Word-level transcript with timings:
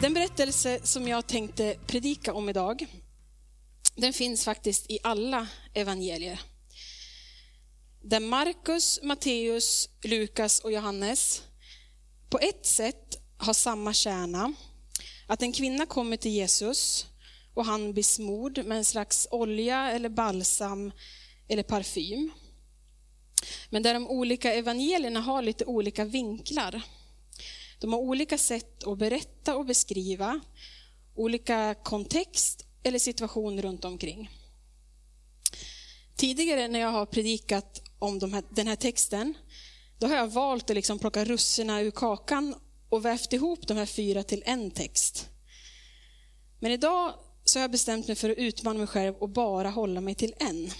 Den 0.00 0.14
berättelse 0.14 0.80
som 0.82 1.08
jag 1.08 1.26
tänkte 1.26 1.74
predika 1.86 2.34
om 2.34 2.48
idag, 2.48 2.86
den 3.96 4.12
finns 4.12 4.44
faktiskt 4.44 4.90
i 4.90 4.98
alla 5.02 5.46
evangelier. 5.74 6.40
Där 8.06 8.20
Markus, 8.20 9.00
Matteus, 9.02 9.88
Lukas 10.02 10.60
och 10.60 10.72
Johannes 10.72 11.42
på 12.30 12.38
ett 12.38 12.66
sätt 12.66 13.16
har 13.36 13.52
samma 13.52 13.92
kärna. 13.92 14.52
Att 15.26 15.42
en 15.42 15.52
kvinna 15.52 15.86
kommer 15.86 16.16
till 16.16 16.30
Jesus 16.30 17.06
och 17.54 17.64
han 17.64 17.92
blir 17.92 18.02
smord 18.02 18.64
med 18.64 18.78
en 18.78 18.84
slags 18.84 19.28
olja 19.30 19.90
eller 19.90 20.08
balsam 20.08 20.92
eller 21.48 21.62
parfym. 21.62 22.32
Men 23.70 23.82
där 23.82 23.94
de 23.94 24.08
olika 24.08 24.54
evangelierna 24.54 25.20
har 25.20 25.42
lite 25.42 25.64
olika 25.64 26.04
vinklar. 26.04 26.82
De 27.80 27.92
har 27.92 28.00
olika 28.00 28.38
sätt 28.38 28.84
att 28.84 28.98
berätta 28.98 29.56
och 29.56 29.66
beskriva, 29.66 30.40
olika 31.14 31.74
kontext 31.82 32.66
eller 32.82 32.98
situation 32.98 33.62
runt 33.62 33.84
omkring. 33.84 34.30
Tidigare 36.16 36.68
när 36.68 36.80
jag 36.80 36.90
har 36.90 37.06
predikat 37.06 37.83
om 38.04 38.18
de 38.18 38.32
här, 38.32 38.42
den 38.50 38.66
här 38.66 38.76
texten, 38.76 39.34
då 39.98 40.06
har 40.06 40.16
jag 40.16 40.26
valt 40.26 40.70
att 40.70 40.76
liksom 40.76 40.98
plocka 40.98 41.24
russina 41.24 41.80
ur 41.80 41.90
kakan 41.90 42.54
och 42.88 43.04
vävt 43.04 43.32
ihop 43.32 43.66
de 43.66 43.76
här 43.76 43.86
fyra 43.86 44.22
till 44.22 44.42
en 44.46 44.70
text. 44.70 45.28
Men 46.60 46.72
idag 46.72 47.14
så 47.44 47.58
har 47.58 47.62
jag 47.62 47.70
bestämt 47.70 48.06
mig 48.06 48.16
för 48.16 48.30
att 48.30 48.38
utmana 48.38 48.78
mig 48.78 48.86
själv 48.86 49.14
och 49.14 49.28
bara 49.28 49.70
hålla 49.70 50.00
mig 50.00 50.14
till 50.14 50.34
en. 50.38 50.70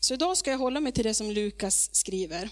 Så 0.00 0.14
idag 0.14 0.36
ska 0.36 0.50
jag 0.50 0.58
hålla 0.58 0.80
mig 0.80 0.92
till 0.92 1.04
det 1.04 1.14
som 1.14 1.30
Lukas 1.30 1.94
skriver. 1.94 2.48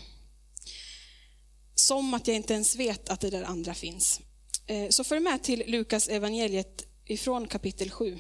Som 1.75 2.15
att 2.15 2.29
jag 2.29 2.37
inte 2.37 2.55
ens 2.55 2.77
vet 2.77 3.09
att 3.09 3.21
det 3.21 3.31
där 3.31 3.43
andra 3.43 3.75
finns. 3.75 4.21
Eh, 4.67 4.89
så 4.89 5.05
följ 5.05 5.21
med 5.21 5.43
till 5.43 5.65
Lukas 5.67 6.09
evangeliet 6.09 6.87
ifrån 7.05 7.49
kapitel 7.49 7.91
7. 7.91 8.19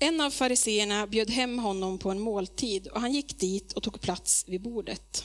En 0.00 0.20
av 0.20 0.30
fariseerna 0.30 1.06
bjöd 1.06 1.30
hem 1.30 1.58
honom 1.58 1.98
på 1.98 2.10
en 2.10 2.20
måltid 2.20 2.86
och 2.88 3.00
han 3.00 3.12
gick 3.12 3.38
dit 3.38 3.72
och 3.72 3.82
tog 3.82 4.00
plats 4.00 4.44
vid 4.48 4.62
bordet. 4.62 5.24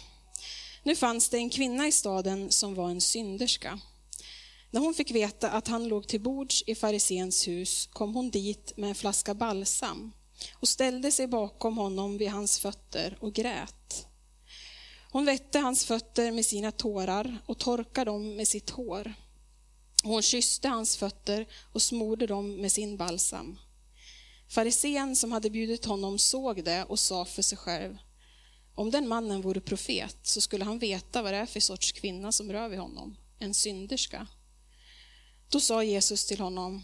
Nu 0.84 0.96
fanns 0.96 1.30
det 1.30 1.38
en 1.38 1.50
kvinna 1.50 1.88
i 1.88 1.92
staden 1.92 2.52
som 2.52 2.76
var 2.76 2.90
en 2.90 3.02
synderska. 3.02 3.80
När 4.72 4.82
hon 4.82 4.94
fick 4.94 5.12
veta 5.12 5.50
att 5.50 5.68
han 5.68 5.88
låg 5.88 6.08
till 6.08 6.22
bords 6.22 6.64
i 6.68 6.76
farisens 6.76 7.48
hus 7.48 7.90
kom 7.94 8.16
hon 8.16 8.30
dit 8.30 8.74
med 8.78 8.90
en 8.90 8.96
flaska 8.96 9.34
balsam 9.34 10.12
och 10.54 10.68
ställde 10.68 11.12
sig 11.12 11.28
bakom 11.28 11.78
honom 11.78 12.18
vid 12.18 12.30
hans 12.30 12.60
fötter 12.60 13.18
och 13.20 13.34
grät. 13.34 14.08
Hon 15.12 15.26
vette 15.26 15.60
hans 15.60 15.86
fötter 15.86 16.32
med 16.32 16.46
sina 16.46 16.72
tårar 16.72 17.38
och 17.46 17.58
torkade 17.58 18.12
dem 18.12 18.36
med 18.36 18.48
sitt 18.48 18.70
hår. 18.70 19.14
Hon 20.04 20.22
kysste 20.22 20.68
hans 20.68 20.98
fötter 20.98 21.48
och 21.74 21.82
smorde 21.82 22.28
dem 22.28 22.62
med 22.62 22.72
sin 22.72 22.98
balsam. 22.98 23.58
Farisén 24.54 25.16
som 25.16 25.32
hade 25.32 25.50
bjudit 25.50 25.86
honom 25.86 26.20
såg 26.20 26.64
det 26.64 26.84
och 26.84 27.00
sa 27.00 27.26
för 27.26 27.42
sig 27.42 27.58
själv, 27.58 27.98
om 28.76 28.92
den 28.92 29.08
mannen 29.08 29.42
vore 29.42 29.62
profet 29.62 30.18
så 30.24 30.42
skulle 30.42 30.66
han 30.66 30.80
veta 30.80 31.22
vad 31.22 31.34
det 31.34 31.38
är 31.38 31.46
för 31.46 31.60
sorts 31.60 31.92
kvinna 31.92 32.32
som 32.32 32.52
rör 32.52 32.70
vid 32.70 32.80
honom, 32.80 33.18
en 33.40 33.54
synderska. 33.54 34.28
Då 35.50 35.60
sa 35.60 35.84
Jesus 35.84 36.26
till 36.26 36.40
honom, 36.40 36.84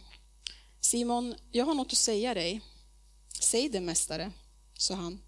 Simon, 0.81 1.35
jag 1.51 1.65
har 1.65 1.73
något 1.73 1.91
att 1.91 1.97
säga 1.97 2.33
dig. 2.33 2.61
Säg 3.39 3.69
det, 3.69 3.81
mästare, 3.81 4.31
sa 4.77 4.93
han. 4.93 5.21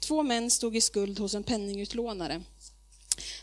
Två 0.00 0.22
män 0.22 0.50
stod 0.50 0.76
i 0.76 0.80
skuld 0.80 1.18
hos 1.18 1.34
en 1.34 1.44
penningutlånare. 1.44 2.42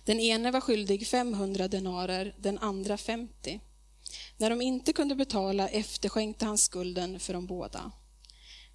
Den 0.05 0.19
ene 0.19 0.51
var 0.51 0.61
skyldig 0.61 1.07
500 1.07 1.67
denarer, 1.67 2.35
den 2.39 2.57
andra 2.57 2.97
50. 2.97 3.59
När 4.37 4.49
de 4.49 4.61
inte 4.61 4.93
kunde 4.93 5.15
betala 5.15 5.69
efterskänkte 5.69 6.45
han 6.45 6.57
skulden 6.57 7.19
för 7.19 7.33
de 7.33 7.45
båda. 7.45 7.91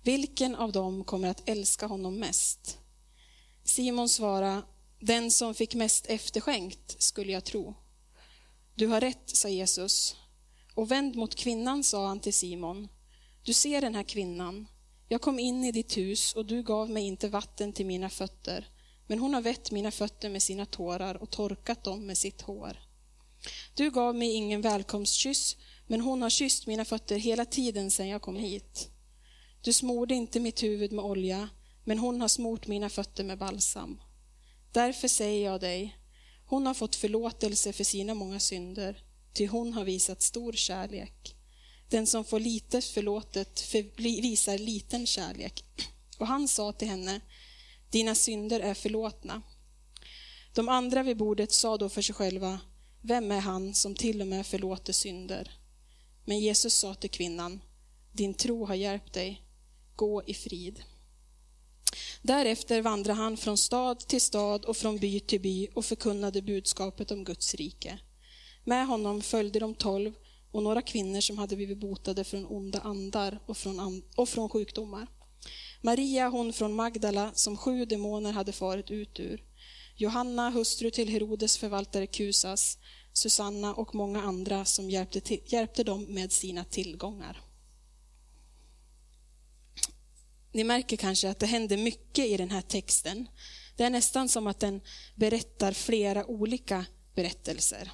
Vilken 0.04 0.54
av 0.54 0.72
dem 0.72 1.04
kommer 1.04 1.28
att 1.28 1.48
älska 1.48 1.86
honom 1.86 2.18
mest? 2.18 2.78
Simon 3.64 4.08
svarade, 4.08 4.62
den 5.00 5.30
som 5.30 5.54
fick 5.54 5.74
mest 5.74 6.06
efterskänkt 6.06 7.02
skulle 7.02 7.32
jag 7.32 7.44
tro. 7.44 7.74
Du 8.74 8.86
har 8.86 9.00
rätt, 9.00 9.22
sa 9.36 9.48
Jesus. 9.48 10.16
Och 10.74 10.90
vänd 10.90 11.16
mot 11.16 11.34
kvinnan, 11.34 11.84
sa 11.84 12.06
han 12.06 12.20
till 12.20 12.34
Simon. 12.34 12.88
Du 13.42 13.52
ser 13.52 13.80
den 13.80 13.94
här 13.94 14.02
kvinnan. 14.02 14.66
Jag 15.08 15.20
kom 15.20 15.38
in 15.38 15.64
i 15.64 15.72
ditt 15.72 15.96
hus 15.96 16.32
och 16.32 16.46
du 16.46 16.62
gav 16.62 16.90
mig 16.90 17.04
inte 17.04 17.28
vatten 17.28 17.72
till 17.72 17.86
mina 17.86 18.10
fötter, 18.10 18.68
men 19.06 19.18
hon 19.18 19.34
har 19.34 19.40
vett 19.40 19.70
mina 19.70 19.90
fötter 19.90 20.30
med 20.30 20.42
sina 20.42 20.66
tårar 20.66 21.14
och 21.14 21.30
torkat 21.30 21.84
dem 21.84 22.06
med 22.06 22.18
sitt 22.18 22.42
hår. 22.42 22.78
Du 23.74 23.90
gav 23.90 24.14
mig 24.14 24.32
ingen 24.32 24.60
välkomstkyss, 24.60 25.56
men 25.86 26.00
hon 26.00 26.22
har 26.22 26.30
kysst 26.30 26.66
mina 26.66 26.84
fötter 26.84 27.16
hela 27.16 27.44
tiden 27.44 27.90
sedan 27.90 28.08
jag 28.08 28.22
kom 28.22 28.36
hit. 28.36 28.90
Du 29.64 29.72
smorde 29.72 30.14
inte 30.14 30.40
mitt 30.40 30.62
huvud 30.62 30.92
med 30.92 31.04
olja, 31.04 31.48
men 31.84 31.98
hon 31.98 32.20
har 32.20 32.28
smort 32.28 32.66
mina 32.66 32.88
fötter 32.88 33.24
med 33.24 33.38
balsam. 33.38 34.00
Därför 34.72 35.08
säger 35.08 35.44
jag 35.44 35.60
dig, 35.60 35.96
hon 36.46 36.66
har 36.66 36.74
fått 36.74 36.96
förlåtelse 36.96 37.72
för 37.72 37.84
sina 37.84 38.14
många 38.14 38.40
synder, 38.40 39.02
ty 39.32 39.46
hon 39.46 39.72
har 39.72 39.84
visat 39.84 40.22
stor 40.22 40.52
kärlek. 40.52 41.36
Den 41.88 42.06
som 42.06 42.24
får 42.24 42.40
litet 42.40 42.84
förlåtet 42.84 43.60
för, 43.60 44.02
visar 44.22 44.58
liten 44.58 45.06
kärlek. 45.06 45.64
Och 46.18 46.26
han 46.26 46.48
sa 46.48 46.72
till 46.72 46.88
henne, 46.88 47.20
dina 47.90 48.14
synder 48.14 48.60
är 48.60 48.74
förlåtna. 48.74 49.42
De 50.54 50.68
andra 50.68 51.02
vid 51.02 51.16
bordet 51.16 51.52
sa 51.52 51.76
då 51.76 51.88
för 51.88 52.02
sig 52.02 52.14
själva, 52.14 52.60
vem 53.00 53.30
är 53.30 53.40
han 53.40 53.74
som 53.74 53.94
till 53.94 54.20
och 54.20 54.26
med 54.26 54.46
förlåter 54.46 54.92
synder? 54.92 55.58
Men 56.24 56.38
Jesus 56.38 56.74
sa 56.74 56.94
till 56.94 57.10
kvinnan, 57.10 57.60
din 58.12 58.34
tro 58.34 58.66
har 58.66 58.74
hjälpt 58.74 59.12
dig, 59.12 59.40
gå 59.96 60.22
i 60.26 60.34
frid. 60.34 60.82
Därefter 62.22 62.82
vandrade 62.82 63.18
han 63.18 63.36
från 63.36 63.58
stad 63.58 64.00
till 64.00 64.20
stad 64.20 64.64
och 64.64 64.76
från 64.76 64.98
by 64.98 65.20
till 65.20 65.40
by 65.40 65.68
och 65.74 65.84
förkunnade 65.84 66.42
budskapet 66.42 67.10
om 67.10 67.24
Guds 67.24 67.54
rike. 67.54 67.98
Med 68.64 68.86
honom 68.86 69.22
följde 69.22 69.58
de 69.58 69.74
tolv 69.74 70.12
och 70.52 70.62
några 70.62 70.82
kvinnor 70.82 71.20
som 71.20 71.38
hade 71.38 71.56
blivit 71.56 71.78
botade 71.78 72.24
från 72.24 72.46
onda 72.46 72.80
andar 72.80 73.38
och 73.46 73.56
från, 73.56 74.02
och 74.16 74.28
från 74.28 74.48
sjukdomar. 74.48 75.06
Maria, 75.80 76.28
hon 76.28 76.52
från 76.52 76.74
Magdala, 76.74 77.30
som 77.34 77.56
sju 77.56 77.84
demoner 77.84 78.32
hade 78.32 78.52
farit 78.52 78.90
ut 78.90 79.20
ur. 79.20 79.44
Johanna, 79.96 80.50
hustru 80.50 80.90
till 80.90 81.08
Herodes 81.08 81.58
förvaltare 81.58 82.06
Kusas, 82.06 82.78
Susanna 83.12 83.74
och 83.74 83.94
många 83.94 84.22
andra 84.22 84.64
som 84.64 84.90
hjälpte, 84.90 85.38
hjälpte 85.46 85.84
dem 85.84 86.04
med 86.04 86.32
sina 86.32 86.64
tillgångar. 86.64 87.40
Ni 90.54 90.64
märker 90.64 90.96
kanske 90.96 91.30
att 91.30 91.38
det 91.38 91.46
händer 91.46 91.76
mycket 91.76 92.26
i 92.26 92.36
den 92.36 92.50
här 92.50 92.60
texten. 92.60 93.28
Det 93.76 93.84
är 93.84 93.90
nästan 93.90 94.28
som 94.28 94.46
att 94.46 94.60
den 94.60 94.80
berättar 95.14 95.72
flera 95.72 96.26
olika 96.26 96.86
berättelser. 97.14 97.90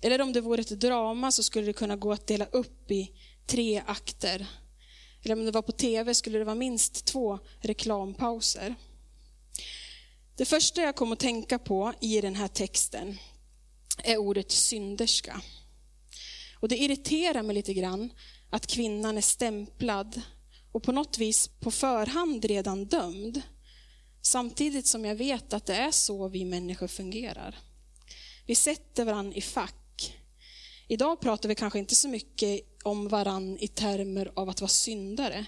Eller 0.00 0.20
om 0.20 0.32
det 0.32 0.40
vore 0.40 0.60
ett 0.60 0.80
drama 0.80 1.32
så 1.32 1.42
skulle 1.42 1.66
det 1.66 1.72
kunna 1.72 1.96
gå 1.96 2.12
att 2.12 2.26
dela 2.26 2.44
upp 2.44 2.90
i 2.90 3.12
tre 3.46 3.82
akter. 3.86 4.46
Eller 5.22 5.34
om 5.34 5.44
det 5.44 5.50
var 5.50 5.62
på 5.62 5.72
tv 5.72 6.14
skulle 6.14 6.38
det 6.38 6.44
vara 6.44 6.54
minst 6.54 7.04
två 7.04 7.38
reklampauser. 7.60 8.74
Det 10.36 10.44
första 10.44 10.82
jag 10.82 10.96
kom 10.96 11.12
att 11.12 11.18
tänka 11.18 11.58
på 11.58 11.92
i 12.00 12.20
den 12.20 12.34
här 12.34 12.48
texten 12.48 13.18
är 14.04 14.16
ordet 14.16 14.50
synderska. 14.50 15.42
Och 16.60 16.68
det 16.68 16.78
irriterar 16.78 17.42
mig 17.42 17.54
lite 17.54 17.74
grann 17.74 18.12
att 18.50 18.66
kvinnan 18.66 19.16
är 19.16 19.22
stämplad 19.22 20.22
och 20.78 20.84
på 20.84 20.92
något 20.92 21.18
vis 21.18 21.48
på 21.48 21.70
förhand 21.70 22.44
redan 22.44 22.84
dömd. 22.84 23.42
Samtidigt 24.22 24.86
som 24.86 25.04
jag 25.04 25.14
vet 25.14 25.52
att 25.52 25.66
det 25.66 25.74
är 25.74 25.90
så 25.90 26.28
vi 26.28 26.44
människor 26.44 26.88
fungerar. 26.88 27.58
Vi 28.46 28.54
sätter 28.54 29.04
varann 29.04 29.32
i 29.32 29.40
fack. 29.40 30.16
Idag 30.88 31.20
pratar 31.20 31.48
vi 31.48 31.54
kanske 31.54 31.78
inte 31.78 31.94
så 31.94 32.08
mycket 32.08 32.60
om 32.84 33.08
varann 33.08 33.58
i 33.58 33.68
termer 33.68 34.32
av 34.34 34.48
att 34.48 34.60
vara 34.60 34.68
syndare, 34.68 35.46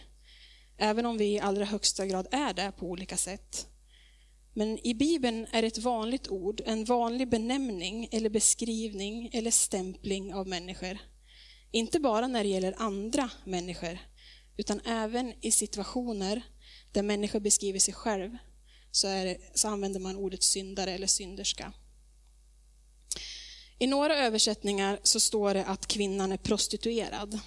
även 0.79 1.07
om 1.07 1.19
vi 1.19 1.25
i 1.25 1.41
allra 1.41 1.65
högsta 1.65 2.07
grad 2.07 2.27
är 2.31 2.55
det 2.55 2.73
på 2.79 2.87
olika 2.87 3.17
sätt. 3.17 3.67
Men 4.55 4.87
i 4.87 4.95
Bibeln 4.95 5.47
är 5.51 5.63
det 5.63 5.69
ett 5.69 5.79
vanligt 5.79 6.29
ord, 6.29 6.63
en 6.67 6.85
vanlig 6.85 7.29
benämning 7.29 8.09
eller 8.13 8.31
beskrivning 8.31 9.31
eller 9.33 9.51
stämpling 9.51 10.35
av 10.35 10.49
människor. 10.49 10.99
Inte 11.71 12.01
bara 12.01 12.27
när 12.27 12.43
det 12.43 12.51
gäller 12.51 12.75
andra 12.79 13.31
människor, 13.45 13.99
utan 14.61 14.81
även 14.81 15.35
i 15.41 15.51
situationer 15.51 16.43
där 16.93 17.03
människor 17.03 17.41
beskriver 17.41 17.79
sig 17.79 17.95
själv 17.95 18.37
så, 18.91 19.07
det, 19.07 19.39
så 19.55 19.69
använder 19.69 20.01
man 20.01 20.17
ordet 20.17 20.43
syndare 20.43 20.93
eller 20.93 21.07
synderska. 21.07 21.73
I 23.79 23.87
några 23.87 24.17
översättningar 24.17 25.01
så 25.03 25.21
står 25.21 25.55
det 25.55 25.65
att 25.65 25.87
kvinnan 25.87 26.33
är 26.33 26.37
prostituerad. 26.37 27.41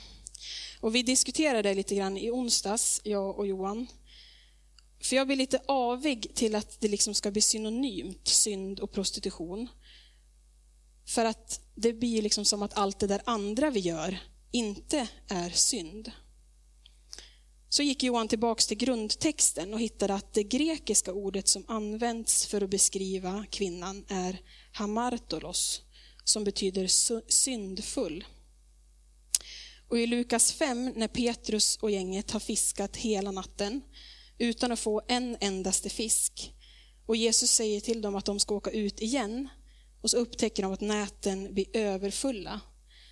Och 0.79 0.95
vi 0.95 1.03
diskuterade 1.03 1.69
det 1.69 1.75
lite 1.75 1.95
grann 1.95 2.17
i 2.17 2.31
onsdags, 2.31 3.01
jag 3.03 3.39
och 3.39 3.47
Johan. 3.47 3.87
För 5.01 5.15
jag 5.15 5.27
blir 5.27 5.37
lite 5.37 5.61
avig 5.67 6.35
till 6.35 6.55
att 6.55 6.81
det 6.81 6.87
liksom 6.87 7.13
ska 7.13 7.31
bli 7.31 7.41
synonymt, 7.41 8.27
synd 8.27 8.79
och 8.79 8.91
prostitution. 8.91 9.67
För 11.05 11.25
att 11.25 11.61
det 11.75 11.93
blir 11.93 12.21
liksom 12.21 12.45
som 12.45 12.63
att 12.63 12.77
allt 12.77 12.99
det 12.99 13.07
där 13.07 13.21
andra 13.25 13.69
vi 13.69 13.79
gör 13.79 14.17
inte 14.51 15.07
är 15.27 15.49
synd. 15.49 16.11
Så 17.73 17.83
gick 17.83 18.03
Johan 18.03 18.27
tillbaks 18.27 18.67
till 18.67 18.77
grundtexten 18.77 19.73
och 19.73 19.79
hittade 19.79 20.13
att 20.13 20.33
det 20.33 20.43
grekiska 20.43 21.13
ordet 21.13 21.47
som 21.47 21.65
används 21.67 22.45
för 22.45 22.61
att 22.61 22.69
beskriva 22.69 23.45
kvinnan 23.49 24.05
är 24.07 24.41
hamartolos, 24.71 25.81
som 26.23 26.43
betyder 26.43 26.87
syndfull. 27.31 28.25
Och 29.89 29.99
i 29.99 30.07
Lukas 30.07 30.51
5, 30.51 30.93
när 30.95 31.07
Petrus 31.07 31.77
och 31.81 31.91
gänget 31.91 32.31
har 32.31 32.39
fiskat 32.39 32.97
hela 32.97 33.31
natten 33.31 33.81
utan 34.37 34.71
att 34.71 34.79
få 34.79 35.01
en 35.07 35.37
endaste 35.39 35.89
fisk, 35.89 36.53
och 37.05 37.15
Jesus 37.15 37.51
säger 37.51 37.81
till 37.81 38.01
dem 38.01 38.15
att 38.15 38.25
de 38.25 38.39
ska 38.39 38.55
åka 38.55 38.71
ut 38.71 39.01
igen, 39.01 39.49
och 40.01 40.09
så 40.09 40.17
upptäcker 40.17 40.63
de 40.63 40.73
att 40.73 40.81
näten 40.81 41.53
blir 41.53 41.77
överfulla. 41.77 42.61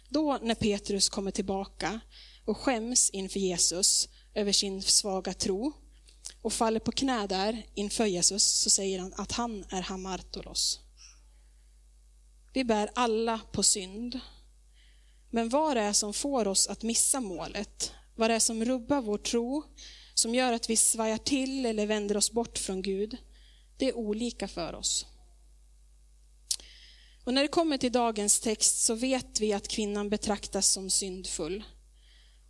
Då 0.09 0.39
när 0.41 0.55
Petrus 0.55 1.09
kommer 1.09 1.31
tillbaka 1.31 1.99
och 2.45 2.57
skäms 2.57 3.09
inför 3.09 3.39
Jesus 3.39 4.09
över 4.33 4.51
sin 4.51 4.81
svaga 4.81 5.33
tro 5.33 5.73
och 6.41 6.53
faller 6.53 6.79
på 6.79 6.91
knä 6.91 7.27
där 7.27 7.65
inför 7.75 8.05
Jesus 8.05 8.43
så 8.43 8.69
säger 8.69 8.99
han 8.99 9.13
att 9.17 9.31
han 9.31 9.65
är 9.69 9.81
Hamartolos. 9.81 10.79
Vi 12.53 12.63
bär 12.63 12.89
alla 12.95 13.39
på 13.51 13.63
synd. 13.63 14.19
Men 15.29 15.49
vad 15.49 15.77
det 15.77 15.81
är 15.81 15.93
som 15.93 16.13
får 16.13 16.47
oss 16.47 16.67
att 16.67 16.83
missa 16.83 17.19
målet, 17.19 17.91
vad 18.15 18.29
det 18.29 18.33
är 18.33 18.39
som 18.39 18.65
rubbar 18.65 19.01
vår 19.01 19.17
tro, 19.17 19.63
som 20.13 20.35
gör 20.35 20.53
att 20.53 20.69
vi 20.69 20.77
svajar 20.77 21.17
till 21.17 21.65
eller 21.65 21.85
vänder 21.85 22.17
oss 22.17 22.31
bort 22.31 22.57
från 22.57 22.81
Gud, 22.81 23.17
det 23.77 23.87
är 23.87 23.97
olika 23.97 24.47
för 24.47 24.73
oss. 24.73 25.05
Och 27.23 27.33
när 27.33 27.41
det 27.41 27.47
kommer 27.47 27.77
till 27.77 27.91
dagens 27.91 28.39
text 28.39 28.81
så 28.81 28.95
vet 28.95 29.39
vi 29.39 29.53
att 29.53 29.67
kvinnan 29.67 30.09
betraktas 30.09 30.67
som 30.67 30.89
syndfull 30.89 31.63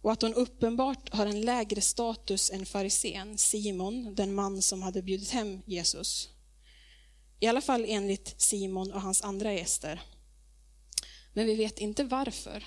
och 0.02 0.12
att 0.12 0.22
hon 0.22 0.34
uppenbart 0.34 1.14
har 1.14 1.26
en 1.26 1.42
lägre 1.42 1.82
status 1.82 2.52
än 2.52 2.66
farisén 2.66 3.38
Simon, 3.38 4.16
den 4.16 4.34
man 4.34 4.62
som 4.62 4.82
hade 4.82 5.02
bjudit 5.02 5.32
hem 5.32 5.62
Jesus. 5.66 6.30
I 7.40 7.48
alla 7.48 7.62
fall 7.62 7.86
enligt 7.88 8.42
Simon 8.42 8.92
och 8.92 9.02
hans 9.02 9.22
andra 9.22 9.54
gäster. 9.54 10.02
Men 11.34 11.46
vi 11.46 11.56
vet 11.56 11.80
inte 11.80 12.04
varför. 12.04 12.66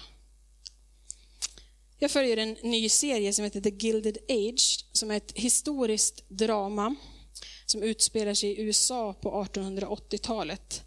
Jag 1.99 2.11
följer 2.11 2.37
en 2.37 2.57
ny 2.63 2.89
serie 2.89 3.33
som 3.33 3.45
heter 3.45 3.61
The 3.61 3.71
Gilded 3.71 4.19
Age, 4.29 4.87
som 4.93 5.11
är 5.11 5.17
ett 5.17 5.33
historiskt 5.35 6.29
drama 6.29 6.95
som 7.67 7.83
utspelar 7.83 8.35
sig 8.35 8.51
i 8.51 8.61
USA 8.61 9.15
på 9.15 9.45
1880-talet. 9.45 10.83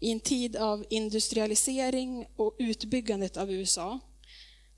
I 0.00 0.12
en 0.12 0.20
tid 0.20 0.56
av 0.56 0.84
industrialisering 0.90 2.26
och 2.36 2.56
utbyggandet 2.58 3.36
av 3.36 3.50
USA 3.52 4.00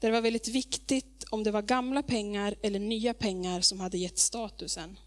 där 0.00 0.08
det 0.08 0.12
var 0.12 0.20
väldigt 0.20 0.48
viktigt 0.48 1.24
om 1.30 1.44
det 1.44 1.50
var 1.50 1.62
gamla 1.62 2.02
pengar 2.02 2.54
eller 2.62 2.78
nya 2.78 3.14
pengar 3.14 3.60
som 3.60 3.80
hade 3.80 3.98
gett 3.98 4.18
statusen. 4.18 4.98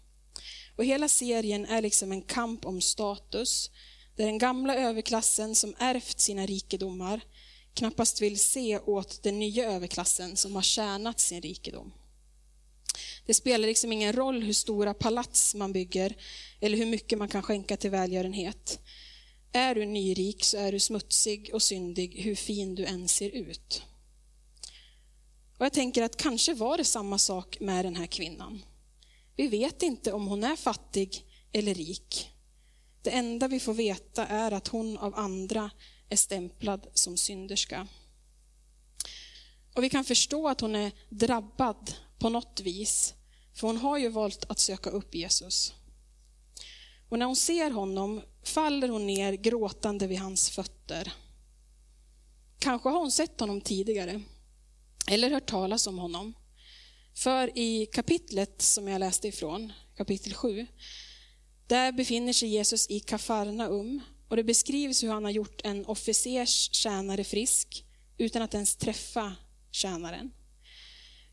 Och 0.76 0.84
hela 0.84 1.08
serien 1.08 1.66
är 1.66 1.82
liksom 1.82 2.12
en 2.12 2.22
kamp 2.22 2.66
om 2.66 2.80
status, 2.80 3.70
där 4.16 4.26
den 4.26 4.38
gamla 4.38 4.76
överklassen 4.76 5.54
som 5.54 5.74
ärvt 5.78 6.20
sina 6.20 6.46
rikedomar 6.46 7.20
knappast 7.74 8.22
vill 8.22 8.38
se 8.38 8.78
åt 8.78 9.22
den 9.22 9.38
nya 9.38 9.70
överklassen 9.70 10.36
som 10.36 10.54
har 10.54 10.62
tjänat 10.62 11.20
sin 11.20 11.42
rikedom. 11.42 11.92
Det 13.26 13.34
spelar 13.34 13.68
liksom 13.68 13.92
ingen 13.92 14.12
roll 14.12 14.42
hur 14.42 14.52
stora 14.52 14.94
palats 14.94 15.54
man 15.54 15.72
bygger 15.72 16.16
eller 16.60 16.76
hur 16.76 16.86
mycket 16.86 17.18
man 17.18 17.28
kan 17.28 17.42
skänka 17.42 17.76
till 17.76 17.90
välgörenhet. 17.90 18.80
Är 19.52 19.74
du 19.74 19.86
nyrik 19.86 20.44
så 20.44 20.56
är 20.56 20.72
du 20.72 20.80
smutsig 20.80 21.50
och 21.52 21.62
syndig 21.62 22.20
hur 22.20 22.34
fin 22.34 22.74
du 22.74 22.84
än 22.84 23.08
ser 23.08 23.30
ut. 23.30 23.82
Och 25.60 25.66
jag 25.66 25.72
tänker 25.72 26.02
att 26.02 26.16
kanske 26.16 26.54
var 26.54 26.76
det 26.76 26.84
samma 26.84 27.18
sak 27.18 27.60
med 27.60 27.84
den 27.84 27.96
här 27.96 28.06
kvinnan. 28.06 28.64
Vi 29.36 29.48
vet 29.48 29.82
inte 29.82 30.12
om 30.12 30.26
hon 30.26 30.44
är 30.44 30.56
fattig 30.56 31.24
eller 31.52 31.74
rik. 31.74 32.30
Det 33.02 33.10
enda 33.10 33.48
vi 33.48 33.60
får 33.60 33.74
veta 33.74 34.26
är 34.26 34.52
att 34.52 34.68
hon 34.68 34.98
av 34.98 35.14
andra 35.14 35.70
är 36.08 36.16
stämplad 36.16 36.86
som 36.94 37.16
synderska. 37.16 37.86
Och 39.74 39.84
vi 39.84 39.90
kan 39.90 40.04
förstå 40.04 40.48
att 40.48 40.60
hon 40.60 40.74
är 40.76 40.92
drabbad 41.08 41.94
på 42.18 42.28
något 42.28 42.60
vis, 42.60 43.14
för 43.54 43.66
hon 43.66 43.76
har 43.76 43.98
ju 43.98 44.08
valt 44.08 44.44
att 44.50 44.58
söka 44.58 44.90
upp 44.90 45.14
Jesus. 45.14 45.74
Och 47.08 47.18
när 47.18 47.26
hon 47.26 47.36
ser 47.36 47.70
honom 47.70 48.22
faller 48.42 48.88
hon 48.88 49.06
ner 49.06 49.32
gråtande 49.32 50.06
vid 50.06 50.18
hans 50.18 50.50
fötter. 50.50 51.12
Kanske 52.58 52.88
har 52.88 52.98
hon 52.98 53.10
sett 53.10 53.40
honom 53.40 53.60
tidigare, 53.60 54.22
eller 55.08 55.30
hört 55.30 55.46
talas 55.46 55.86
om 55.86 55.98
honom. 55.98 56.34
För 57.14 57.58
i 57.58 57.86
kapitlet 57.86 58.62
som 58.62 58.88
jag 58.88 58.98
läste 58.98 59.28
ifrån, 59.28 59.72
kapitel 59.96 60.34
7, 60.34 60.66
där 61.66 61.92
befinner 61.92 62.32
sig 62.32 62.48
Jesus 62.48 62.90
i 62.90 63.00
Kafarnaum 63.00 64.00
och 64.28 64.36
det 64.36 64.44
beskrivs 64.44 65.02
hur 65.02 65.08
han 65.08 65.24
har 65.24 65.30
gjort 65.30 65.60
en 65.64 65.86
officers 65.86 66.72
tjänare 66.72 67.24
frisk 67.24 67.84
utan 68.18 68.42
att 68.42 68.54
ens 68.54 68.76
träffa 68.76 69.36
tjänaren. 69.70 70.30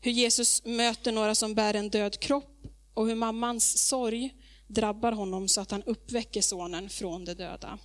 Hur 0.00 0.10
Jesus 0.10 0.64
möter 0.64 1.12
några 1.12 1.34
som 1.34 1.54
bär 1.54 1.74
en 1.74 1.90
död 1.90 2.20
kropp 2.20 2.66
och 2.94 3.06
hur 3.06 3.14
mammans 3.14 3.78
sorg 3.88 4.34
drabbar 4.66 5.12
honom 5.12 5.48
så 5.48 5.60
att 5.60 5.70
han 5.70 5.82
uppväcker 5.82 6.42
sonen 6.42 6.88
från 6.88 7.24
de 7.24 7.34
döda. 7.34 7.78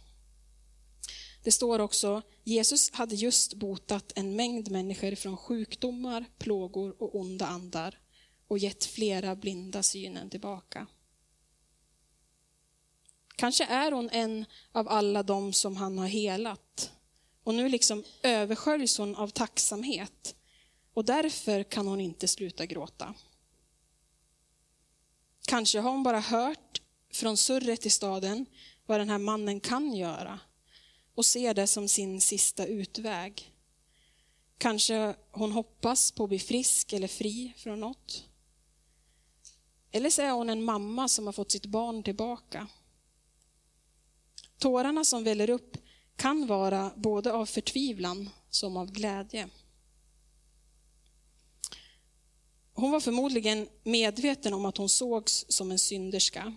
Det 1.44 1.52
står 1.52 1.80
också, 1.80 2.22
Jesus 2.44 2.92
hade 2.92 3.16
just 3.16 3.54
botat 3.54 4.12
en 4.16 4.36
mängd 4.36 4.72
människor 4.72 5.16
från 5.16 5.38
sjukdomar, 5.38 6.26
plågor 6.38 6.96
och 7.04 7.16
onda 7.16 7.46
andar 7.46 8.00
och 8.48 8.58
gett 8.58 8.86
flera 8.86 9.36
blinda 9.36 9.84
synen 9.84 10.30
tillbaka. 10.30 10.88
Kanske 13.36 13.66
är 13.66 13.92
hon 13.92 14.10
en 14.10 14.46
av 14.72 14.90
alla 14.90 15.24
dem 15.24 15.54
som 15.54 15.76
han 15.76 15.98
har 15.98 16.08
helat. 16.08 16.92
Och 17.44 17.56
nu 17.56 17.70
liksom 17.70 18.04
översköljs 18.24 18.98
hon 18.98 19.16
av 19.16 19.28
tacksamhet. 19.28 20.36
Och 20.94 21.06
därför 21.06 21.64
kan 21.64 21.88
hon 21.88 22.02
inte 22.02 22.28
sluta 22.28 22.66
gråta. 22.66 23.14
Kanske 25.48 25.80
har 25.80 25.92
hon 25.92 26.04
bara 26.04 26.20
hört 26.20 26.82
från 27.12 27.38
surret 27.38 27.86
i 27.86 27.90
staden 27.90 28.46
vad 28.86 29.00
den 29.00 29.10
här 29.10 29.18
mannen 29.18 29.60
kan 29.60 29.94
göra 29.94 30.40
och 31.16 31.26
ser 31.26 31.54
det 31.54 31.68
som 31.68 31.88
sin 31.88 32.22
sista 32.22 32.66
utväg. 32.66 33.54
Kanske 34.58 35.16
hon 35.32 35.52
hoppas 35.52 36.12
på 36.12 36.24
att 36.24 36.30
bli 36.30 36.40
frisk 36.40 36.94
eller 36.94 37.08
fri 37.08 37.54
från 37.58 37.80
något. 37.80 38.26
Eller 39.92 40.10
så 40.10 40.22
är 40.22 40.32
hon 40.32 40.50
en 40.50 40.64
mamma 40.64 41.08
som 41.08 41.26
har 41.26 41.34
fått 41.34 41.52
sitt 41.52 41.66
barn 41.66 42.04
tillbaka. 42.04 42.68
Tårarna 44.58 45.06
som 45.06 45.24
väller 45.24 45.50
upp 45.50 45.78
kan 46.16 46.48
vara 46.48 46.92
både 46.96 47.34
av 47.34 47.46
förtvivlan 47.46 48.30
som 48.50 48.78
av 48.78 48.92
glädje. 48.92 49.50
Hon 52.74 52.92
var 52.92 53.00
förmodligen 53.00 53.70
medveten 53.84 54.54
om 54.54 54.66
att 54.66 54.78
hon 54.78 54.90
sågs 54.90 55.46
som 55.50 55.72
en 55.72 55.80
synderska. 55.80 56.54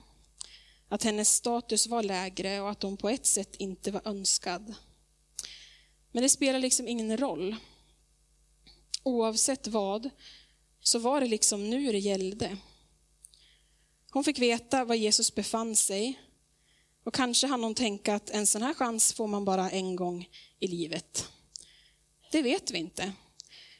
Att 0.89 1.03
hennes 1.03 1.35
status 1.35 1.87
var 1.87 2.03
lägre 2.03 2.61
och 2.61 2.71
att 2.71 2.83
hon 2.83 2.97
på 2.97 3.09
ett 3.09 3.27
sätt 3.27 3.57
inte 3.59 3.91
var 3.91 4.03
önskad. 4.05 4.75
Men 6.13 6.23
det 6.23 6.29
spelar 6.29 6.59
liksom 6.59 6.89
ingen 6.89 7.17
roll. 7.17 7.57
Oavsett 9.03 9.67
vad, 9.67 10.11
så 10.81 10.99
var 10.99 11.21
det 11.21 11.27
liksom 11.27 11.71
nu 11.71 11.93
det 11.93 11.99
gällde. 11.99 12.57
Hon 14.11 14.25
fick 14.25 14.39
veta 14.39 14.85
var 14.85 14.95
Jesus 14.95 15.35
befann 15.35 15.77
sig 15.77 16.21
och 17.05 17.15
kanske 17.15 17.47
hann 17.47 17.65
hon 17.65 17.75
tänka 17.75 18.15
att 18.15 18.31
en 18.31 18.47
sån 18.47 18.63
här 18.63 18.75
chans 18.75 19.13
får 19.13 19.27
man 19.27 19.45
bara 19.45 19.71
en 19.71 19.97
gång 19.97 20.29
i 20.59 20.67
livet. 20.67 21.29
Det 22.33 22.43
vet 22.43 22.71
vi 22.71 22.79
inte. 22.79 23.13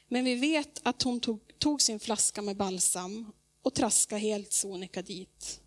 Men 0.07 0.25
vi 0.25 0.35
vet 0.35 0.79
att 0.83 1.01
hon 1.01 1.19
tog, 1.19 1.59
tog 1.59 1.81
sin 1.81 1.99
flaska 1.99 2.41
med 2.41 2.57
balsam 2.57 3.31
och 3.61 3.73
traskade 3.73 4.21
helt 4.21 4.53
sonika 4.53 5.01
dit. 5.01 5.61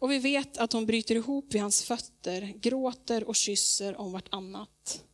Och 0.00 0.10
vi 0.10 0.18
vet 0.18 0.56
att 0.56 0.72
hon 0.72 0.86
bryter 0.86 1.14
ihop 1.14 1.54
vid 1.54 1.62
hans 1.62 1.82
fötter, 1.82 2.40
gråter 2.60 3.24
och 3.24 3.36
kysser 3.36 4.00
om 4.00 4.12
vartannat. 4.12 5.04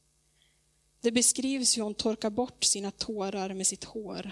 Det 1.00 1.12
beskrivs 1.12 1.76
hur 1.76 1.82
hon 1.82 1.94
torkar 1.94 2.30
bort 2.30 2.64
sina 2.64 2.90
tårar 2.90 3.54
med 3.54 3.66
sitt 3.66 3.84
hår. 3.84 4.30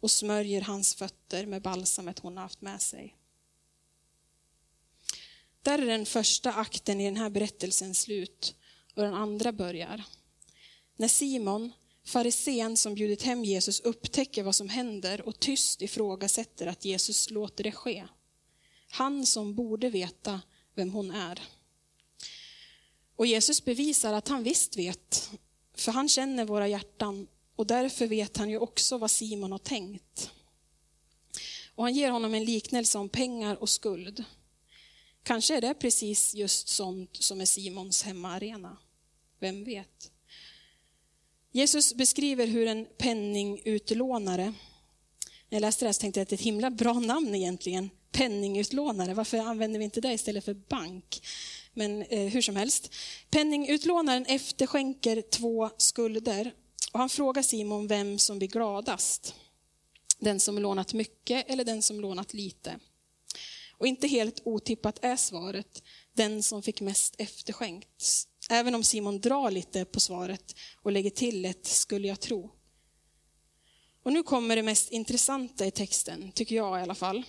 och 0.00 0.10
smörjer 0.10 0.60
hans 0.60 0.94
fötter 0.94 1.46
med 1.46 1.62
balsamet 1.62 2.18
hon 2.18 2.36
har 2.36 2.42
haft 2.42 2.60
med 2.60 2.82
sig. 2.82 3.16
Där 5.62 5.78
är 5.78 5.86
den 5.86 6.06
första 6.06 6.52
akten 6.52 7.00
i 7.00 7.04
den 7.04 7.16
här 7.16 7.30
berättelsen 7.30 7.94
slut 7.94 8.54
och 8.94 9.02
den 9.02 9.14
andra 9.14 9.52
börjar. 9.52 10.02
När 10.96 11.08
Simon, 11.08 11.72
farisén 12.04 12.76
som 12.76 12.94
bjudit 12.94 13.22
hem 13.22 13.44
Jesus, 13.44 13.80
upptäcker 13.80 14.42
vad 14.42 14.54
som 14.54 14.68
händer 14.68 15.28
och 15.28 15.40
tyst 15.40 15.82
ifrågasätter 15.82 16.66
att 16.66 16.84
Jesus 16.84 17.30
låter 17.30 17.64
det 17.64 17.72
ske. 17.72 18.04
Han 18.94 19.26
som 19.26 19.54
borde 19.54 19.90
veta 19.90 20.40
vem 20.74 20.90
hon 20.92 21.10
är. 21.10 21.40
Och 23.16 23.26
Jesus 23.26 23.64
bevisar 23.64 24.12
att 24.12 24.28
han 24.28 24.42
visst 24.42 24.76
vet, 24.76 25.30
för 25.74 25.92
han 25.92 26.08
känner 26.08 26.44
våra 26.44 26.68
hjärtan 26.68 27.26
och 27.56 27.66
därför 27.66 28.06
vet 28.06 28.36
han 28.36 28.50
ju 28.50 28.58
också 28.58 28.98
vad 28.98 29.10
Simon 29.10 29.52
har 29.52 29.58
tänkt. 29.58 30.30
Och 31.74 31.84
han 31.84 31.94
ger 31.94 32.10
honom 32.10 32.34
en 32.34 32.44
liknelse 32.44 32.98
om 32.98 33.08
pengar 33.08 33.56
och 33.56 33.68
skuld. 33.68 34.24
Kanske 35.22 35.56
är 35.56 35.60
det 35.60 35.74
precis 35.74 36.34
just 36.34 36.68
sånt 36.68 37.16
som 37.16 37.40
är 37.40 37.46
Simons 37.46 38.02
hemmaarena. 38.02 38.76
Vem 39.38 39.64
vet? 39.64 40.10
Jesus 41.52 41.94
beskriver 41.94 42.46
hur 42.46 42.66
en 42.66 42.86
penningutlånare, 42.98 44.44
när 44.44 45.56
jag 45.56 45.60
läste 45.60 45.84
det 45.84 45.88
här 45.88 45.92
så 45.92 46.00
tänkte 46.00 46.20
jag 46.20 46.22
att 46.22 46.28
det 46.28 46.34
är 46.34 46.38
ett 46.38 46.44
himla 46.44 46.70
bra 46.70 46.92
namn 46.92 47.34
egentligen, 47.34 47.90
penningutlånare, 48.12 49.14
varför 49.14 49.38
använder 49.38 49.78
vi 49.78 49.84
inte 49.84 50.00
det 50.00 50.12
istället 50.12 50.44
för 50.44 50.54
bank? 50.54 51.26
Men 51.74 52.02
eh, 52.02 52.32
hur 52.32 52.42
som 52.42 52.56
helst. 52.56 52.94
Penningutlånaren 53.30 54.26
efterskänker 54.26 55.22
två 55.22 55.70
skulder 55.76 56.52
och 56.92 56.98
han 56.98 57.08
frågar 57.08 57.42
Simon 57.42 57.86
vem 57.86 58.18
som 58.18 58.38
blir 58.38 58.48
gladast. 58.48 59.34
Den 60.18 60.40
som 60.40 60.58
lånat 60.58 60.92
mycket 60.92 61.50
eller 61.50 61.64
den 61.64 61.82
som 61.82 62.00
lånat 62.00 62.34
lite. 62.34 62.78
Och 63.78 63.86
inte 63.86 64.08
helt 64.08 64.42
otippat 64.44 65.04
är 65.04 65.16
svaret 65.16 65.82
den 66.12 66.42
som 66.42 66.62
fick 66.62 66.80
mest 66.80 67.14
efterskänkt. 67.18 68.26
Även 68.50 68.74
om 68.74 68.84
Simon 68.84 69.20
drar 69.20 69.50
lite 69.50 69.84
på 69.84 70.00
svaret 70.00 70.54
och 70.82 70.92
lägger 70.92 71.10
till 71.10 71.44
ett 71.44 71.66
skulle 71.66 72.08
jag 72.08 72.20
tro. 72.20 72.50
Och 74.02 74.12
nu 74.12 74.22
kommer 74.22 74.56
det 74.56 74.62
mest 74.62 74.90
intressanta 74.90 75.66
i 75.66 75.70
texten, 75.70 76.32
tycker 76.32 76.56
jag 76.56 76.78
i 76.78 76.82
alla 76.82 76.94
fall. 76.94 77.24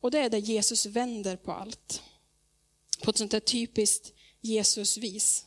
Och 0.00 0.10
det 0.10 0.18
är 0.18 0.30
där 0.30 0.38
Jesus 0.38 0.86
vänder 0.86 1.36
på 1.36 1.52
allt. 1.52 2.02
På 3.02 3.10
ett 3.10 3.16
sånt 3.16 3.30
där 3.30 3.40
typiskt 3.40 4.12
Jesusvis. 4.40 5.44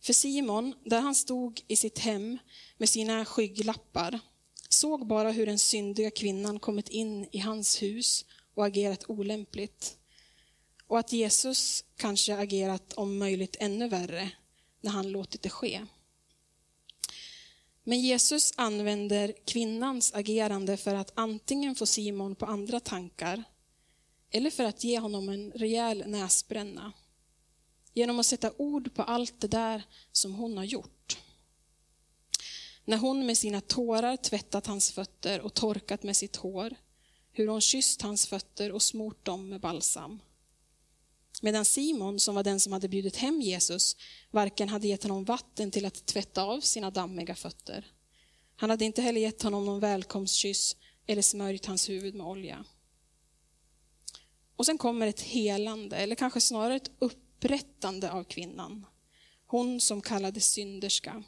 För 0.00 0.12
Simon, 0.12 0.74
där 0.84 1.00
han 1.00 1.14
stod 1.14 1.60
i 1.68 1.76
sitt 1.76 1.98
hem 1.98 2.38
med 2.76 2.88
sina 2.88 3.24
skygglappar, 3.24 4.20
såg 4.68 5.06
bara 5.06 5.30
hur 5.30 5.46
den 5.46 5.58
syndiga 5.58 6.10
kvinnan 6.10 6.58
kommit 6.58 6.88
in 6.88 7.28
i 7.32 7.38
hans 7.38 7.82
hus 7.82 8.24
och 8.54 8.66
agerat 8.66 9.10
olämpligt. 9.10 9.96
Och 10.86 10.98
att 10.98 11.12
Jesus 11.12 11.84
kanske 11.96 12.36
agerat 12.36 12.92
om 12.92 13.18
möjligt 13.18 13.56
ännu 13.60 13.88
värre 13.88 14.30
när 14.80 14.90
han 14.90 15.12
låtit 15.12 15.42
det 15.42 15.50
ske. 15.50 15.86
Men 17.84 18.00
Jesus 18.00 18.52
använder 18.56 19.34
kvinnans 19.44 20.14
agerande 20.14 20.76
för 20.76 20.94
att 20.94 21.12
antingen 21.14 21.74
få 21.74 21.86
Simon 21.86 22.34
på 22.34 22.46
andra 22.46 22.80
tankar 22.80 23.44
eller 24.32 24.50
för 24.50 24.64
att 24.64 24.84
ge 24.84 24.98
honom 24.98 25.28
en 25.28 25.52
rejäl 25.52 26.04
näsbränna. 26.06 26.92
Genom 27.94 28.18
att 28.18 28.26
sätta 28.26 28.52
ord 28.56 28.94
på 28.94 29.02
allt 29.02 29.40
det 29.40 29.48
där 29.48 29.82
som 30.12 30.34
hon 30.34 30.56
har 30.56 30.64
gjort. 30.64 31.18
När 32.84 32.96
hon 32.96 33.26
med 33.26 33.38
sina 33.38 33.60
tårar 33.60 34.16
tvättat 34.16 34.66
hans 34.66 34.92
fötter 34.92 35.40
och 35.40 35.54
torkat 35.54 36.02
med 36.02 36.16
sitt 36.16 36.36
hår, 36.36 36.74
hur 37.32 37.48
hon 37.48 37.60
kysst 37.60 38.02
hans 38.02 38.26
fötter 38.26 38.72
och 38.72 38.82
smort 38.82 39.24
dem 39.24 39.48
med 39.48 39.60
balsam. 39.60 40.22
Medan 41.42 41.64
Simon, 41.64 42.20
som 42.20 42.34
var 42.34 42.42
den 42.42 42.60
som 42.60 42.72
hade 42.72 42.88
bjudit 42.88 43.16
hem 43.16 43.40
Jesus, 43.40 43.96
varken 44.30 44.68
hade 44.68 44.88
gett 44.88 45.02
honom 45.02 45.24
vatten 45.24 45.70
till 45.70 45.86
att 45.86 46.06
tvätta 46.06 46.42
av 46.42 46.60
sina 46.60 46.90
dammiga 46.90 47.34
fötter. 47.34 47.86
Han 48.56 48.70
hade 48.70 48.84
inte 48.84 49.02
heller 49.02 49.20
gett 49.20 49.42
honom 49.42 49.64
någon 49.64 49.80
välkomstkyss 49.80 50.76
eller 51.06 51.22
smörjt 51.22 51.66
hans 51.66 51.88
huvud 51.88 52.14
med 52.14 52.26
olja. 52.26 52.64
Och 54.62 54.66
sen 54.66 54.78
kommer 54.78 55.06
ett 55.06 55.20
helande, 55.20 55.96
eller 55.96 56.14
kanske 56.14 56.40
snarare 56.40 56.76
ett 56.76 56.90
upprättande 56.98 58.12
av 58.12 58.24
kvinnan. 58.24 58.86
Hon 59.46 59.80
som 59.80 60.02
kallades 60.02 60.52
synderska. 60.52 61.22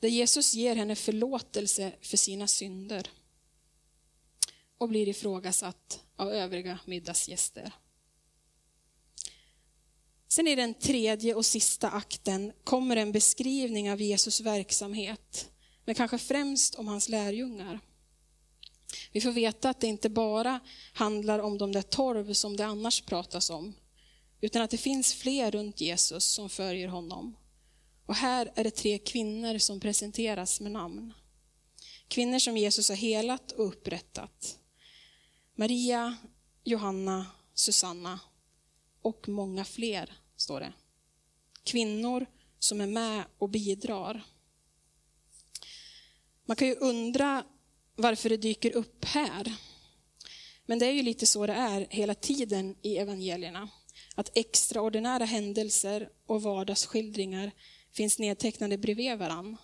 Där 0.00 0.08
Jesus 0.08 0.54
ger 0.54 0.76
henne 0.76 0.96
förlåtelse 0.96 1.92
för 2.00 2.16
sina 2.16 2.46
synder 2.46 3.10
och 4.78 4.88
blir 4.88 5.08
ifrågasatt 5.08 6.00
av 6.16 6.32
övriga 6.32 6.78
middagsgäster. 6.84 7.72
Sen 10.28 10.48
i 10.48 10.54
den 10.54 10.74
tredje 10.74 11.34
och 11.34 11.46
sista 11.46 11.90
akten 11.90 12.52
kommer 12.64 12.96
en 12.96 13.12
beskrivning 13.12 13.92
av 13.92 14.00
Jesus 14.00 14.40
verksamhet, 14.40 15.50
men 15.84 15.94
kanske 15.94 16.18
främst 16.18 16.74
om 16.74 16.88
hans 16.88 17.08
lärjungar. 17.08 17.80
Vi 19.12 19.20
får 19.20 19.32
veta 19.32 19.70
att 19.70 19.80
det 19.80 19.86
inte 19.86 20.08
bara 20.08 20.60
handlar 20.92 21.38
om 21.38 21.58
de 21.58 21.72
där 21.72 21.82
torv 21.82 22.32
som 22.32 22.56
det 22.56 22.66
annars 22.66 23.00
pratas 23.00 23.50
om, 23.50 23.74
utan 24.40 24.62
att 24.62 24.70
det 24.70 24.78
finns 24.78 25.14
fler 25.14 25.50
runt 25.50 25.80
Jesus 25.80 26.24
som 26.24 26.48
följer 26.48 26.88
honom. 26.88 27.36
Och 28.06 28.14
här 28.14 28.52
är 28.54 28.64
det 28.64 28.70
tre 28.70 28.98
kvinnor 28.98 29.58
som 29.58 29.80
presenteras 29.80 30.60
med 30.60 30.72
namn. 30.72 31.12
Kvinnor 32.08 32.38
som 32.38 32.56
Jesus 32.56 32.88
har 32.88 32.96
helat 32.96 33.52
och 33.52 33.66
upprättat. 33.68 34.58
Maria, 35.54 36.16
Johanna, 36.64 37.26
Susanna 37.54 38.20
och 39.02 39.28
många 39.28 39.64
fler, 39.64 40.18
står 40.36 40.60
det. 40.60 40.72
Kvinnor 41.64 42.26
som 42.58 42.80
är 42.80 42.86
med 42.86 43.24
och 43.38 43.48
bidrar. 43.48 44.22
Man 46.44 46.56
kan 46.56 46.68
ju 46.68 46.74
undra 46.74 47.44
varför 47.98 48.28
det 48.28 48.36
dyker 48.36 48.76
upp 48.76 49.04
här. 49.04 49.54
Men 50.66 50.78
det 50.78 50.86
är 50.86 50.92
ju 50.92 51.02
lite 51.02 51.26
så 51.26 51.46
det 51.46 51.52
är 51.52 51.86
hela 51.90 52.14
tiden 52.14 52.76
i 52.82 52.96
evangelierna. 52.96 53.68
Att 54.14 54.30
extraordinära 54.34 55.24
händelser 55.24 56.08
och 56.26 56.42
vardagsskildringar 56.42 57.50
finns 57.92 58.18
nedtecknade 58.18 58.78
bredvid 58.78 59.18
varann. 59.18 59.56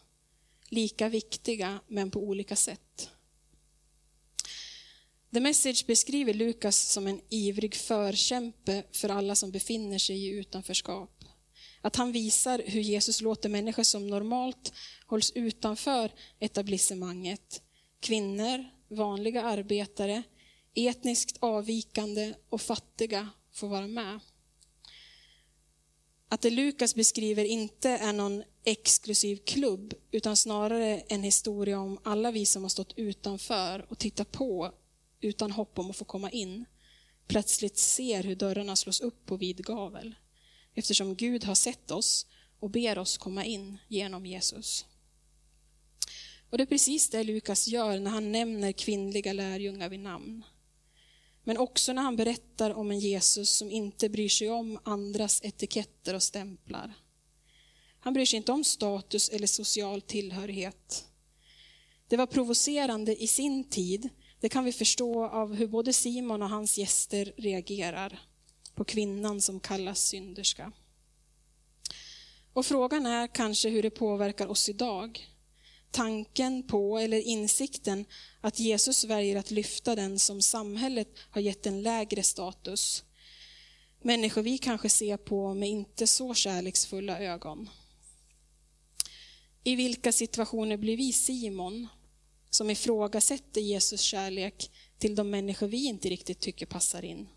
Lika 0.68 1.08
viktiga, 1.08 1.80
men 1.88 2.10
på 2.10 2.20
olika 2.20 2.56
sätt. 2.56 3.10
The 5.34 5.40
Message 5.40 5.86
beskriver 5.86 6.34
Lukas 6.34 6.92
som 6.92 7.06
en 7.06 7.20
ivrig 7.28 7.74
förkämpe 7.74 8.82
för 8.92 9.08
alla 9.08 9.34
som 9.34 9.50
befinner 9.50 9.98
sig 9.98 10.16
i 10.16 10.28
utanförskap. 10.28 11.24
Att 11.80 11.96
han 11.96 12.12
visar 12.12 12.62
hur 12.66 12.80
Jesus 12.80 13.20
låter 13.20 13.48
människor 13.48 13.82
som 13.82 14.06
normalt 14.06 14.72
hålls 15.06 15.32
utanför 15.34 16.12
etablissemanget, 16.40 17.62
kvinnor, 18.04 18.64
vanliga 18.88 19.42
arbetare, 19.42 20.22
etniskt 20.74 21.36
avvikande 21.40 22.34
och 22.48 22.60
fattiga 22.60 23.28
får 23.52 23.68
vara 23.68 23.86
med. 23.86 24.20
Att 26.28 26.40
det 26.40 26.50
Lukas 26.50 26.94
beskriver 26.94 27.44
inte 27.44 27.90
är 27.90 28.12
någon 28.12 28.42
exklusiv 28.64 29.36
klubb, 29.36 29.94
utan 30.10 30.36
snarare 30.36 31.00
en 31.00 31.22
historia 31.22 31.80
om 31.80 31.98
alla 32.04 32.30
vi 32.30 32.46
som 32.46 32.62
har 32.62 32.68
stått 32.68 32.92
utanför 32.96 33.86
och 33.88 33.98
tittat 33.98 34.32
på 34.32 34.74
utan 35.20 35.50
hopp 35.50 35.78
om 35.78 35.90
att 35.90 35.96
få 35.96 36.04
komma 36.04 36.30
in, 36.30 36.64
plötsligt 37.26 37.78
ser 37.78 38.22
hur 38.22 38.36
dörrarna 38.36 38.76
slås 38.76 39.00
upp 39.00 39.26
på 39.26 39.36
vid 39.36 39.64
gavel. 39.64 40.14
Eftersom 40.74 41.14
Gud 41.14 41.44
har 41.44 41.54
sett 41.54 41.90
oss 41.90 42.26
och 42.60 42.70
ber 42.70 42.98
oss 42.98 43.18
komma 43.18 43.44
in 43.44 43.78
genom 43.88 44.26
Jesus. 44.26 44.86
Och 46.54 46.58
det 46.58 46.64
är 46.64 46.66
precis 46.66 47.10
det 47.10 47.24
Lukas 47.24 47.68
gör 47.68 47.98
när 47.98 48.10
han 48.10 48.32
nämner 48.32 48.72
kvinnliga 48.72 49.32
lärjungar 49.32 49.88
vid 49.88 50.00
namn. 50.00 50.44
Men 51.44 51.58
också 51.58 51.92
när 51.92 52.02
han 52.02 52.16
berättar 52.16 52.70
om 52.70 52.90
en 52.90 52.98
Jesus 52.98 53.50
som 53.50 53.70
inte 53.70 54.08
bryr 54.08 54.28
sig 54.28 54.50
om 54.50 54.78
andras 54.82 55.40
etiketter 55.44 56.14
och 56.14 56.22
stämplar. 56.22 56.94
Han 57.98 58.14
bryr 58.14 58.26
sig 58.26 58.36
inte 58.36 58.52
om 58.52 58.64
status 58.64 59.28
eller 59.28 59.46
social 59.46 60.02
tillhörighet. 60.02 61.04
Det 62.08 62.16
var 62.16 62.26
provocerande 62.26 63.22
i 63.22 63.26
sin 63.26 63.64
tid 63.64 64.08
det 64.40 64.48
kan 64.48 64.64
vi 64.64 64.72
förstå 64.72 65.26
av 65.26 65.54
hur 65.54 65.66
både 65.66 65.92
Simon 65.92 66.42
och 66.42 66.50
hans 66.50 66.78
gäster 66.78 67.32
reagerar 67.36 68.20
på 68.74 68.84
kvinnan 68.84 69.40
som 69.40 69.60
kallas 69.60 70.00
synderska. 70.00 70.72
Och 72.52 72.66
frågan 72.66 73.06
är 73.06 73.26
kanske 73.26 73.68
hur 73.68 73.82
det 73.82 73.90
påverkar 73.90 74.46
oss 74.46 74.68
idag. 74.68 75.33
Tanken 75.94 76.62
på 76.62 76.98
eller 76.98 77.20
insikten 77.20 78.04
att 78.40 78.58
Jesus 78.58 79.04
väljer 79.04 79.36
att 79.36 79.50
lyfta 79.50 79.94
den 79.94 80.18
som 80.18 80.42
samhället 80.42 81.08
har 81.30 81.40
gett 81.40 81.66
en 81.66 81.82
lägre 81.82 82.22
status. 82.22 83.04
Människor 84.02 84.42
vi 84.42 84.58
kanske 84.58 84.88
ser 84.88 85.16
på 85.16 85.54
med 85.54 85.68
inte 85.68 86.06
så 86.06 86.34
kärleksfulla 86.34 87.20
ögon. 87.20 87.70
I 89.64 89.76
vilka 89.76 90.12
situationer 90.12 90.76
blir 90.76 90.96
vi 90.96 91.12
Simon 91.12 91.88
som 92.50 92.70
ifrågasätter 92.70 93.60
Jesus 93.60 94.00
kärlek 94.00 94.70
till 94.98 95.14
de 95.14 95.30
människor 95.30 95.66
vi 95.66 95.86
inte 95.86 96.08
riktigt 96.08 96.40
tycker 96.40 96.66
passar 96.66 97.04
in. 97.04 97.28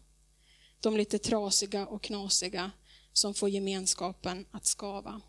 De 0.80 0.98
lite 0.98 1.20
trasiga 1.20 1.88
och 1.88 2.04
knasiga 2.04 2.72
som 3.14 3.34
får 3.34 3.50
gemenskapen 3.50 4.46
att 4.52 4.66
skava. 4.66 5.22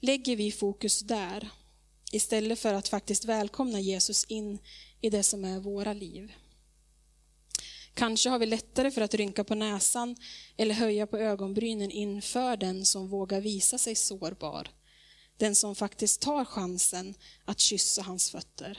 Lägger 0.00 0.36
vi 0.36 0.52
fokus 0.52 1.00
där 1.00 1.50
istället 2.14 2.58
för 2.58 2.74
att 2.74 2.88
faktiskt 2.88 3.24
välkomna 3.24 3.80
Jesus 3.80 4.24
in 4.24 4.58
i 5.00 5.10
det 5.10 5.22
som 5.22 5.44
är 5.44 5.60
våra 5.60 5.92
liv? 5.92 6.32
Kanske 7.94 8.28
har 8.28 8.38
vi 8.38 8.46
lättare 8.46 8.90
för 8.90 9.00
att 9.00 9.14
rynka 9.14 9.44
på 9.44 9.54
näsan 9.54 10.16
eller 10.56 10.74
höja 10.74 11.06
på 11.06 11.18
ögonbrynen 11.18 11.90
inför 11.90 12.56
den 12.56 12.84
som 12.84 13.08
vågar 13.08 13.40
visa 13.40 13.78
sig 13.78 13.94
sårbar. 13.94 14.70
Den 15.36 15.54
som 15.54 15.74
faktiskt 15.74 16.20
tar 16.20 16.44
chansen 16.44 17.14
att 17.44 17.60
kyssa 17.60 18.02
hans 18.02 18.30
fötter. 18.30 18.78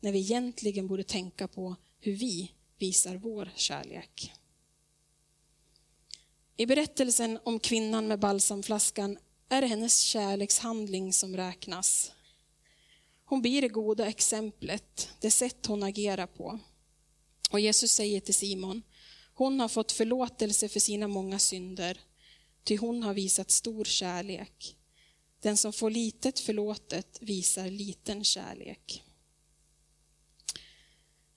När 0.00 0.12
vi 0.12 0.18
egentligen 0.18 0.86
borde 0.86 1.04
tänka 1.04 1.48
på 1.48 1.76
hur 2.00 2.12
vi 2.12 2.52
visar 2.78 3.16
vår 3.16 3.52
kärlek. 3.56 4.32
I 6.56 6.66
berättelsen 6.66 7.38
om 7.44 7.58
kvinnan 7.58 8.08
med 8.08 8.18
balsamflaskan 8.18 9.18
är 9.48 9.60
det 9.60 9.66
hennes 9.66 10.00
kärlekshandling 10.00 11.12
som 11.12 11.36
räknas. 11.36 12.12
Hon 13.24 13.42
blir 13.42 13.62
det 13.62 13.68
goda 13.68 14.06
exemplet, 14.06 15.08
det 15.20 15.30
sätt 15.30 15.66
hon 15.66 15.82
agerar 15.82 16.26
på. 16.26 16.58
Och 17.50 17.60
Jesus 17.60 17.90
säger 17.92 18.20
till 18.20 18.34
Simon, 18.34 18.82
hon 19.34 19.60
har 19.60 19.68
fått 19.68 19.92
förlåtelse 19.92 20.68
för 20.68 20.80
sina 20.80 21.08
många 21.08 21.38
synder, 21.38 22.00
ty 22.64 22.76
hon 22.76 23.02
har 23.02 23.14
visat 23.14 23.50
stor 23.50 23.84
kärlek. 23.84 24.76
Den 25.40 25.56
som 25.56 25.72
får 25.72 25.90
litet 25.90 26.40
förlåtet 26.40 27.18
visar 27.20 27.70
liten 27.70 28.24
kärlek. 28.24 29.02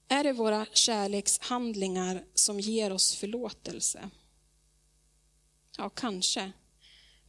Är 0.08 0.24
det 0.24 0.34
våra 0.34 0.66
kärlekshandlingar 0.74 2.26
som 2.34 2.60
ger 2.60 2.92
oss 2.92 3.16
förlåtelse? 3.16 4.10
Ja, 5.78 5.90
kanske. 5.90 6.52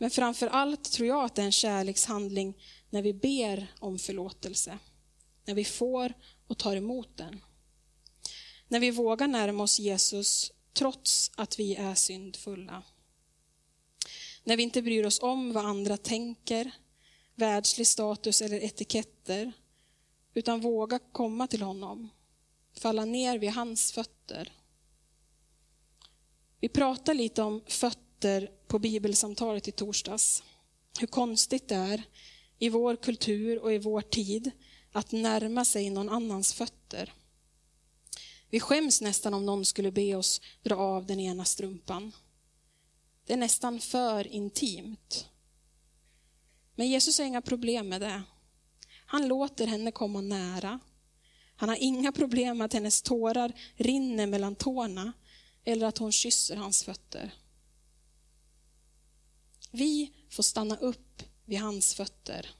Men 0.00 0.11
framför 0.11 0.47
allt 0.47 0.92
tror 0.92 1.09
jag 1.09 1.25
att 1.25 1.35
det 1.35 1.42
är 1.42 1.47
en 1.47 1.52
kärlekshandling 1.52 2.54
när 2.90 3.02
vi 3.02 3.14
ber 3.14 3.75
om 3.78 3.99
förlåtelse. 3.99 4.78
När 5.45 5.54
vi 5.54 5.64
får 5.64 6.14
och 6.47 6.59
tar 6.59 6.76
emot 6.76 7.16
den. 7.16 7.40
När 8.69 8.80
vi 8.80 8.90
vågar 8.90 9.28
närma 9.28 9.62
oss 9.62 9.78
Jesus 9.78 10.52
trots 10.73 11.30
att 11.35 11.59
vi 11.59 11.75
är 11.75 11.95
syndfulla. 11.95 12.83
När 14.45 14.57
vi 14.57 14.62
inte 14.62 14.83
bryr 14.83 15.07
oss 15.07 15.21
om 15.23 15.52
vad 15.52 15.64
andra 15.64 15.97
tänker, 15.97 16.71
världslig 17.35 17.87
status 17.87 18.42
eller 18.42 18.64
etiketter, 18.64 19.52
utan 20.35 20.61
vågar 20.61 21.12
komma 21.12 21.47
till 21.47 21.62
honom, 21.62 22.09
falla 22.80 23.04
ner 23.04 23.38
vid 23.38 23.50
hans 23.50 23.92
fötter. 23.92 24.52
Vi 26.61 26.69
pratar 26.69 27.14
lite 27.14 27.42
om 27.42 27.62
fötter 27.66 28.10
på 28.66 28.78
bibelsamtalet 28.78 29.68
i 29.68 29.72
torsdags. 29.72 30.42
Hur 31.00 31.06
konstigt 31.06 31.68
det 31.68 31.74
är 31.74 32.02
i 32.58 32.68
vår 32.68 32.96
kultur 32.96 33.58
och 33.58 33.72
i 33.72 33.78
vår 33.78 34.00
tid 34.00 34.50
att 34.92 35.12
närma 35.12 35.64
sig 35.64 35.90
någon 35.90 36.08
annans 36.08 36.52
fötter. 36.52 37.12
Vi 38.50 38.60
skäms 38.60 39.00
nästan 39.00 39.34
om 39.34 39.46
någon 39.46 39.64
skulle 39.64 39.92
be 39.92 40.14
oss 40.14 40.40
dra 40.62 40.76
av 40.76 41.06
den 41.06 41.20
ena 41.20 41.44
strumpan. 41.44 42.12
Det 43.26 43.32
är 43.32 43.36
nästan 43.36 43.80
för 43.80 44.26
intimt. 44.26 45.28
Men 46.74 46.88
Jesus 46.88 47.18
har 47.18 47.24
inga 47.24 47.42
problem 47.42 47.88
med 47.88 48.00
det. 48.00 48.22
Han 49.06 49.28
låter 49.28 49.66
henne 49.66 49.92
komma 49.92 50.20
nära. 50.20 50.80
Han 51.56 51.68
har 51.68 51.76
inga 51.80 52.12
problem 52.12 52.58
med 52.58 52.64
att 52.64 52.72
hennes 52.72 53.02
tårar 53.02 53.52
rinner 53.74 54.26
mellan 54.26 54.54
tårna 54.54 55.12
eller 55.64 55.87
att 55.87 55.98
hon 55.98 56.12
kysser 56.12 56.56
hans 56.56 56.85
fötter. 56.85 57.35
Vi 59.70 60.12
får 60.30 60.42
stanna 60.42 60.76
upp 60.76 61.22
vid 61.44 61.59
hans 61.59 61.94
fötter. 61.94 62.50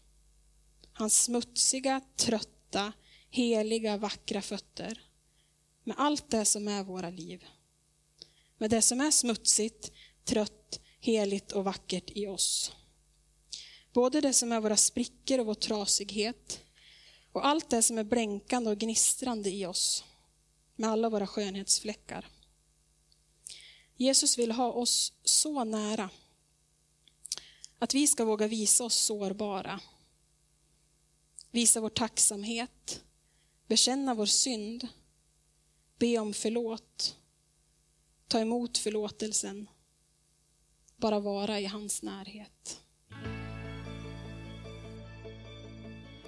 Hans 0.93 1.23
smutsiga, 1.23 2.01
trötta, 2.17 2.93
heliga, 3.31 3.97
vackra 3.97 4.43
fötter 4.43 5.03
med 5.85 5.97
allt 5.99 6.31
det 6.31 6.45
som 6.45 6.69
är 6.69 6.85
våra 6.85 7.11
liv. 7.11 7.45
Med 8.59 8.71
det 8.71 8.83
som 8.83 9.01
är 9.01 9.11
smutsigt, 9.11 9.93
trött, 10.25 10.81
heligt 11.01 11.53
och 11.53 11.65
vackert 11.65 12.11
i 12.11 12.27
oss. 12.27 12.73
Både 13.93 14.21
det 14.21 14.33
som 14.33 14.53
är 14.53 14.61
våra 14.61 14.77
sprickor 14.77 15.39
och 15.39 15.47
vår 15.47 15.55
trasighet 15.55 16.61
och 17.33 17.47
allt 17.47 17.71
det 17.71 17.83
som 17.83 17.99
är 17.99 18.05
blänkande 18.05 18.71
och 18.71 18.79
gnistrande 18.79 19.51
i 19.51 19.67
oss 19.67 20.05
med 20.77 20.91
alla 20.91 21.09
våra 21.09 21.27
skönhetsfläckar. 21.27 22.29
Jesus 23.97 24.39
vill 24.39 24.53
ha 24.53 24.73
oss 24.73 25.13
så 25.25 25.65
nära 25.65 26.11
att 27.81 27.95
vi 27.95 28.07
ska 28.07 28.25
våga 28.25 28.47
visa 28.47 28.85
oss 28.85 28.95
sårbara. 28.95 29.81
Visa 31.51 31.81
vår 31.81 31.89
tacksamhet, 31.89 33.05
bekänna 33.67 34.15
vår 34.15 34.27
synd 34.27 34.89
be 36.01 36.19
om 36.19 36.35
förlåt, 36.35 37.17
ta 38.29 38.41
emot 38.41 38.79
förlåtelsen, 38.79 39.71
bara 40.97 41.21
vara 41.21 41.61
i 41.61 41.67
hans 41.67 42.03
närhet. 42.03 42.80